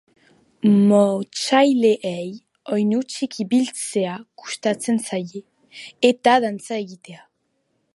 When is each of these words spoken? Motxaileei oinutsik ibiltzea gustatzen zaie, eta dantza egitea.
Motxaileei 0.91 2.31
oinutsik 2.77 3.37
ibiltzea 3.45 4.17
gustatzen 4.43 5.01
zaie, 5.09 5.47
eta 6.13 6.39
dantza 6.47 6.85
egitea. 6.87 7.27